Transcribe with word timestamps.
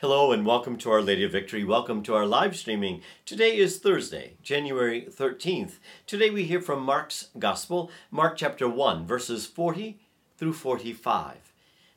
Hello 0.00 0.30
and 0.30 0.46
welcome 0.46 0.76
to 0.76 0.92
Our 0.92 1.02
Lady 1.02 1.24
of 1.24 1.32
Victory. 1.32 1.64
Welcome 1.64 2.04
to 2.04 2.14
our 2.14 2.24
live 2.24 2.54
streaming. 2.54 3.02
Today 3.24 3.56
is 3.56 3.80
Thursday, 3.80 4.34
January 4.44 5.08
13th. 5.10 5.80
Today 6.06 6.30
we 6.30 6.44
hear 6.44 6.60
from 6.60 6.84
Mark's 6.84 7.30
Gospel, 7.36 7.90
Mark 8.12 8.36
chapter 8.36 8.68
1, 8.68 9.08
verses 9.08 9.44
40 9.44 9.98
through 10.36 10.52
45. 10.52 11.52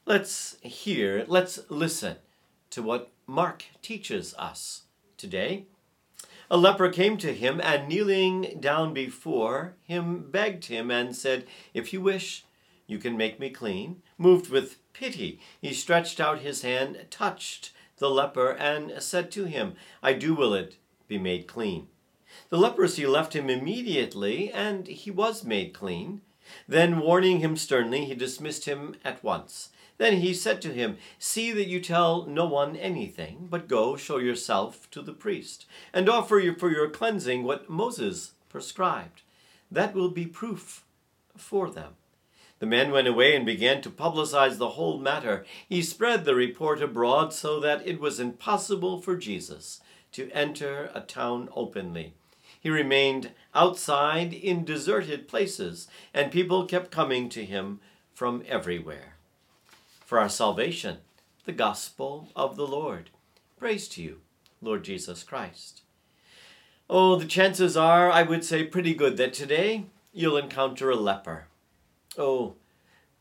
Let's 0.08 0.58
hear, 0.64 1.26
let's 1.28 1.60
listen 1.70 2.16
to 2.72 2.82
what 2.82 3.12
Mark 3.28 3.66
teaches 3.84 4.34
us 4.40 4.86
today. 5.16 5.68
A 6.50 6.58
leper 6.58 6.90
came 6.90 7.18
to 7.18 7.36
him 7.36 7.62
and 7.64 7.88
kneeling 7.88 8.58
down 8.60 8.96
before 8.96 9.76
him 9.84 10.32
begged 10.32 10.66
him 10.66 10.90
and 10.90 11.16
said, 11.16 11.46
If 11.76 11.94
you 11.94 12.02
wish, 12.02 12.46
you 12.88 12.98
can 12.98 13.16
make 13.16 13.40
me 13.40 13.52
clean. 13.52 14.02
Moved 14.18 14.50
with 14.50 14.80
pity, 14.92 15.40
he 15.62 15.72
stretched 15.72 16.20
out 16.20 16.40
his 16.40 16.64
hand, 16.64 17.06
touched 17.12 17.74
the 18.02 18.10
leper 18.10 18.50
and 18.50 18.92
said 19.02 19.32
to 19.32 19.46
him, 19.46 19.76
I 20.02 20.14
do 20.14 20.34
will 20.34 20.56
it 20.56 20.78
be 21.08 21.20
made 21.20 21.46
clean. 21.46 21.88
The 22.50 22.58
leprosy 22.58 23.06
left 23.06 23.36
him 23.36 23.48
immediately, 23.48 24.52
and 24.52 24.88
he 24.88 25.12
was 25.12 25.44
made 25.44 25.72
clean. 25.72 26.22
Then, 26.68 27.00
warning 27.00 27.42
him 27.42 27.56
sternly, 27.56 28.06
he 28.06 28.16
dismissed 28.16 28.66
him 28.66 28.96
at 29.06 29.24
once. 29.24 29.70
Then 30.00 30.18
he 30.18 30.34
said 30.34 30.64
to 30.64 30.74
him, 30.74 30.98
See 31.20 31.52
that 31.52 31.68
you 31.68 31.80
tell 31.80 32.26
no 32.26 32.48
one 32.48 32.76
anything, 32.76 33.48
but 33.52 33.68
go 33.68 33.96
show 33.96 34.18
yourself 34.18 34.90
to 34.90 35.04
the 35.04 35.14
priest, 35.14 35.68
and 35.94 36.10
offer 36.10 36.42
for 36.58 36.72
your 36.72 36.90
cleansing 36.90 37.44
what 37.44 37.70
Moses 37.70 38.32
prescribed. 38.50 39.22
That 39.70 39.94
will 39.94 40.10
be 40.10 40.26
proof 40.26 40.84
for 41.38 41.70
them. 41.70 41.94
The 42.62 42.68
man 42.68 42.92
went 42.92 43.08
away 43.08 43.36
and 43.36 43.44
began 43.44 43.82
to 43.82 43.90
publicize 43.90 44.60
the 44.60 44.70
whole 44.70 45.00
matter. 45.00 45.44
He 45.68 45.82
spread 45.82 46.26
the 46.26 46.36
report 46.36 46.80
abroad 46.80 47.34
so 47.34 47.60
that 47.60 47.86
it 47.88 48.00
was 48.00 48.20
impossible 48.20 49.02
for 49.02 49.16
Jesus 49.16 49.82
to 50.12 50.30
enter 50.30 50.92
a 50.94 51.02
town 51.02 51.50
openly. 51.56 52.14
He 52.60 52.70
remained 52.70 53.32
outside 53.56 54.32
in 54.32 54.64
deserted 54.64 55.28
places, 55.28 55.88
and 56.14 56.32
people 56.32 56.68
kept 56.68 56.92
coming 56.92 57.30
to 57.30 57.44
him 57.44 57.80
from 58.14 58.44
everywhere. 58.48 59.16
For 60.06 60.20
our 60.20 60.30
salvation, 60.30 60.98
the 61.46 61.54
gospel 61.54 62.30
of 62.36 62.58
the 62.58 62.68
Lord. 62.68 63.10
Praise 63.58 63.88
to 63.88 64.04
you, 64.04 64.18
Lord 64.62 64.84
Jesus 64.84 65.24
Christ. 65.24 65.82
Oh, 66.88 67.16
the 67.16 67.26
chances 67.26 67.76
are, 67.76 68.12
I 68.12 68.22
would 68.22 68.46
say, 68.46 68.64
pretty 68.64 68.94
good 68.94 69.18
that 69.18 69.34
today 69.34 69.86
you'll 70.14 70.38
encounter 70.38 70.92
a 70.92 70.96
leper. 70.96 71.48
Oh, 72.18 72.56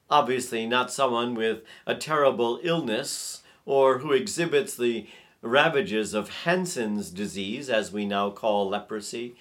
obviously 0.08 0.66
not 0.66 0.92
someone 0.92 1.34
with 1.34 1.62
a 1.86 1.94
terrible 1.94 2.58
illness 2.62 3.42
or 3.64 3.98
who 3.98 4.12
exhibits 4.12 4.76
the 4.76 5.06
ravages 5.42 6.12
of 6.12 6.28
Hansen's 6.44 7.10
disease, 7.10 7.70
as 7.70 7.92
we 7.92 8.04
now 8.04 8.30
call 8.30 8.68
leprosy, 8.68 9.36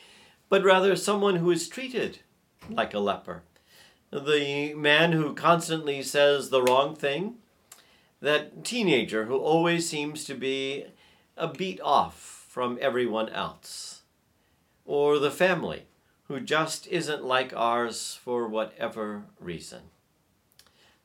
but 0.47 0.63
rather 0.63 0.95
someone 0.95 1.37
who 1.37 1.51
is 1.51 1.67
treated 1.67 2.19
like 2.69 2.93
a 2.93 2.99
leper. 2.99 3.43
The 4.11 4.73
man 4.75 5.11
who 5.11 5.33
constantly 5.33 6.01
says 6.03 6.49
the 6.49 6.61
wrong 6.61 6.95
thing, 6.95 7.35
that 8.21 8.63
teenager 8.63 9.25
who 9.25 9.37
always 9.37 9.89
seems 9.89 10.25
to 10.25 10.35
be 10.35 10.85
a 11.35 11.47
beat 11.47 11.81
off 11.81 12.45
from 12.49 12.77
everyone 12.81 13.29
else, 13.29 14.01
or 14.85 15.19
the 15.19 15.31
family 15.31 15.83
who 16.29 16.39
just 16.39 16.85
isn't 16.87 17.25
like 17.25 17.51
ours 17.55 18.17
for 18.23 18.47
whatever 18.47 19.23
reason. 19.39 19.81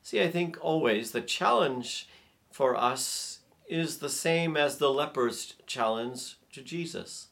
See, 0.03 0.21
I 0.21 0.29
think 0.29 0.55
always 0.61 1.11
the 1.11 1.21
challenge 1.21 2.07
for 2.51 2.75
us 2.75 3.39
is 3.67 3.97
the 3.97 4.09
same 4.09 4.55
as 4.55 4.77
the 4.77 4.91
leper's 4.91 5.55
challenge 5.65 6.37
to 6.53 6.61
Jesus. 6.61 7.29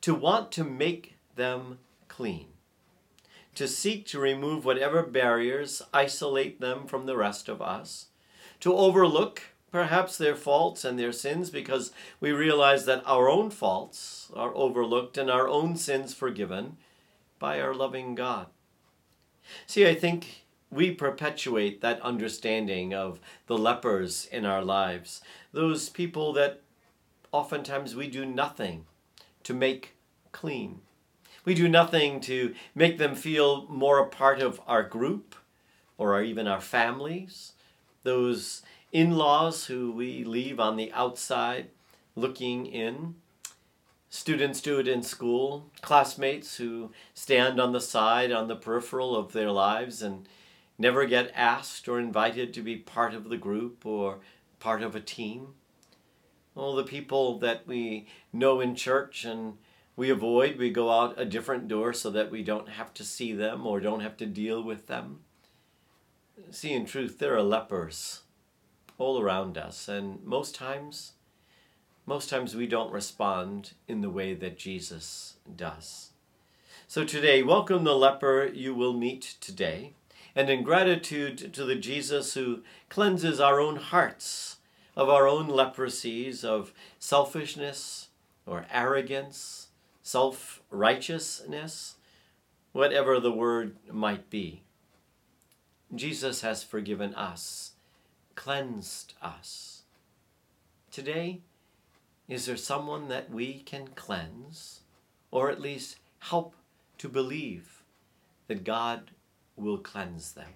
To 0.00 0.16
want 0.16 0.50
to 0.52 0.64
make 0.64 1.14
them 1.36 1.78
clean, 2.08 2.48
to 3.54 3.68
seek 3.68 4.04
to 4.06 4.18
remove 4.18 4.64
whatever 4.64 5.04
barriers 5.04 5.80
isolate 5.94 6.60
them 6.60 6.88
from 6.88 7.06
the 7.06 7.16
rest 7.16 7.48
of 7.48 7.62
us, 7.62 8.06
to 8.58 8.74
overlook 8.74 9.42
perhaps 9.70 10.18
their 10.18 10.34
faults 10.34 10.84
and 10.84 10.98
their 10.98 11.12
sins 11.12 11.50
because 11.50 11.92
we 12.18 12.32
realize 12.32 12.84
that 12.86 13.02
our 13.06 13.30
own 13.30 13.48
faults 13.48 14.28
are 14.34 14.52
overlooked 14.56 15.16
and 15.16 15.30
our 15.30 15.46
own 15.46 15.76
sins 15.76 16.12
forgiven 16.12 16.76
by 17.42 17.60
our 17.60 17.74
loving 17.74 18.14
God. 18.14 18.46
See, 19.66 19.84
I 19.84 19.96
think 19.96 20.44
we 20.70 20.92
perpetuate 20.92 21.80
that 21.80 22.00
understanding 22.00 22.94
of 22.94 23.18
the 23.48 23.58
lepers 23.58 24.28
in 24.30 24.46
our 24.46 24.62
lives, 24.62 25.20
those 25.52 25.88
people 25.88 26.32
that 26.34 26.60
oftentimes 27.32 27.96
we 27.96 28.06
do 28.06 28.24
nothing 28.24 28.86
to 29.42 29.52
make 29.52 29.96
clean. 30.30 30.82
We 31.44 31.54
do 31.54 31.68
nothing 31.68 32.20
to 32.20 32.54
make 32.76 32.98
them 32.98 33.16
feel 33.16 33.66
more 33.66 33.98
a 33.98 34.06
part 34.06 34.40
of 34.40 34.60
our 34.68 34.84
group 34.84 35.34
or 35.98 36.22
even 36.22 36.46
our 36.46 36.60
families, 36.60 37.54
those 38.04 38.62
in 38.92 39.16
laws 39.16 39.66
who 39.66 39.90
we 39.90 40.22
leave 40.22 40.60
on 40.60 40.76
the 40.76 40.92
outside 40.92 41.70
looking 42.14 42.66
in 42.66 43.16
students 44.12 44.60
do 44.60 44.78
it 44.78 44.86
in 44.86 45.02
school, 45.02 45.70
classmates 45.80 46.58
who 46.58 46.92
stand 47.14 47.58
on 47.58 47.72
the 47.72 47.80
side, 47.80 48.30
on 48.30 48.46
the 48.46 48.54
peripheral 48.54 49.16
of 49.16 49.32
their 49.32 49.50
lives 49.50 50.02
and 50.02 50.28
never 50.76 51.06
get 51.06 51.32
asked 51.34 51.88
or 51.88 51.98
invited 51.98 52.52
to 52.52 52.60
be 52.60 52.76
part 52.76 53.14
of 53.14 53.30
the 53.30 53.38
group 53.38 53.86
or 53.86 54.18
part 54.60 54.82
of 54.82 54.94
a 54.94 55.00
team. 55.00 55.54
All 56.54 56.76
the 56.76 56.84
people 56.84 57.38
that 57.38 57.66
we 57.66 58.06
know 58.34 58.60
in 58.60 58.76
church 58.76 59.24
and 59.24 59.54
we 59.96 60.10
avoid, 60.10 60.58
we 60.58 60.68
go 60.68 60.90
out 60.90 61.18
a 61.18 61.24
different 61.24 61.66
door 61.66 61.94
so 61.94 62.10
that 62.10 62.30
we 62.30 62.42
don't 62.42 62.68
have 62.68 62.92
to 62.94 63.04
see 63.04 63.32
them 63.32 63.66
or 63.66 63.80
don't 63.80 64.00
have 64.00 64.18
to 64.18 64.26
deal 64.26 64.62
with 64.62 64.88
them. 64.88 65.20
See, 66.50 66.74
in 66.74 66.84
truth, 66.84 67.18
there 67.18 67.34
are 67.34 67.42
lepers 67.42 68.24
all 68.98 69.18
around 69.18 69.56
us, 69.56 69.88
and 69.88 70.22
most 70.22 70.54
times 70.54 71.12
most 72.06 72.28
times 72.28 72.56
we 72.56 72.66
don't 72.66 72.92
respond 72.92 73.72
in 73.86 74.00
the 74.00 74.10
way 74.10 74.34
that 74.34 74.58
Jesus 74.58 75.34
does. 75.54 76.10
So 76.88 77.04
today, 77.04 77.42
welcome 77.42 77.84
the 77.84 77.94
leper 77.94 78.50
you 78.52 78.74
will 78.74 78.92
meet 78.92 79.36
today, 79.40 79.92
and 80.34 80.50
in 80.50 80.62
gratitude 80.62 81.54
to 81.54 81.64
the 81.64 81.76
Jesus 81.76 82.34
who 82.34 82.62
cleanses 82.88 83.40
our 83.40 83.60
own 83.60 83.76
hearts 83.76 84.56
of 84.96 85.08
our 85.08 85.26
own 85.26 85.48
leprosies 85.48 86.44
of 86.44 86.72
selfishness 86.98 88.08
or 88.46 88.66
arrogance, 88.70 89.68
self 90.02 90.60
righteousness, 90.70 91.94
whatever 92.72 93.20
the 93.20 93.32
word 93.32 93.76
might 93.90 94.28
be. 94.28 94.62
Jesus 95.94 96.40
has 96.40 96.62
forgiven 96.62 97.14
us, 97.14 97.72
cleansed 98.34 99.14
us. 99.22 99.82
Today, 100.90 101.40
is 102.32 102.46
there 102.46 102.56
someone 102.56 103.08
that 103.08 103.30
we 103.30 103.58
can 103.58 103.88
cleanse, 103.88 104.80
or 105.30 105.50
at 105.50 105.60
least 105.60 105.98
help 106.18 106.54
to 106.96 107.06
believe 107.06 107.82
that 108.48 108.64
God 108.64 109.10
will 109.54 109.76
cleanse 109.76 110.32
them? 110.32 110.48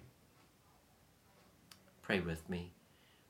Pray 2.01 2.19
with 2.19 2.49
me. 2.49 2.73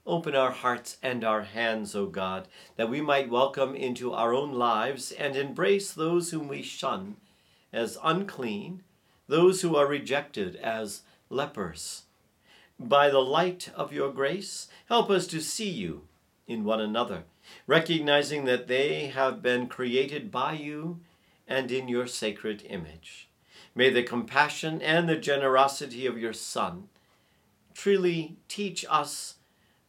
Open 0.07 0.37
our 0.37 0.53
hearts 0.53 0.97
and 1.03 1.25
our 1.25 1.43
hands, 1.43 1.97
O 1.97 2.07
God, 2.07 2.47
that 2.77 2.89
we 2.89 3.01
might 3.01 3.29
welcome 3.29 3.75
into 3.75 4.13
our 4.13 4.33
own 4.33 4.53
lives 4.53 5.11
and 5.11 5.35
embrace 5.35 5.93
those 5.93 6.31
whom 6.31 6.47
we 6.47 6.63
shun 6.63 7.17
as 7.73 7.99
unclean, 8.05 8.85
those 9.27 9.63
who 9.63 9.75
are 9.75 9.89
rejected 9.89 10.55
as 10.55 11.03
lepers. 11.31 12.05
By 12.79 13.11
the 13.11 13.19
light 13.19 13.71
of 13.75 13.93
your 13.93 14.13
grace, 14.13 14.69
help 14.89 15.11
us 15.11 15.27
to 15.29 15.41
see 15.41 15.69
you 15.69 16.03
in 16.47 16.63
one 16.63 16.81
another 16.81 17.25
recognizing 17.67 18.45
that 18.45 18.69
they 18.69 19.07
have 19.07 19.43
been 19.43 19.67
created 19.67 20.31
by 20.31 20.53
you 20.53 21.01
and 21.49 21.71
in 21.71 21.89
your 21.89 22.07
sacred 22.07 22.65
image. 22.69 23.29
May 23.75 23.91
the 23.91 24.03
compassion 24.03 24.81
and 24.81 25.09
the 25.09 25.17
generosity 25.17 26.07
of 26.07 26.19
your 26.19 26.33
Son 26.33 26.89
truly 27.75 28.37
teach 28.49 28.85
us 28.89 29.35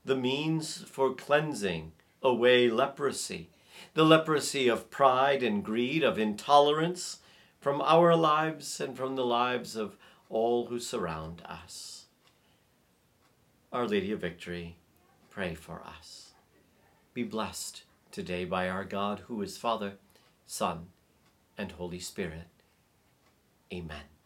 the 0.04 0.16
means 0.16 0.84
for 0.84 1.14
cleansing 1.14 1.94
away 2.22 2.70
leprosy, 2.70 3.50
the 3.94 4.06
leprosy 4.06 4.68
of 4.68 4.90
pride 4.90 5.44
and 5.44 5.64
greed, 5.64 6.04
of 6.04 6.20
intolerance 6.20 7.20
from 7.60 7.82
our 7.82 8.16
lives 8.16 8.80
and 8.80 8.96
from 8.96 9.16
the 9.16 9.26
lives 9.26 9.76
of 9.76 9.98
all 10.30 10.68
who 10.68 10.80
surround 10.80 11.42
us. 11.46 12.06
Our 13.72 13.88
Lady 13.88 14.12
of 14.12 14.20
Victory, 14.20 14.78
pray 15.30 15.56
for 15.56 15.82
us 15.86 16.27
be 17.18 17.24
blessed 17.24 17.82
today 18.12 18.46
by 18.46 18.70
our 18.70 18.84
God, 18.84 19.24
who 19.26 19.42
is 19.42 19.58
Father, 19.58 19.94
Son, 20.46 20.90
and 21.58 21.72
Holy 21.72 21.98
Spirit. 21.98 22.46
Amen. 23.74 24.17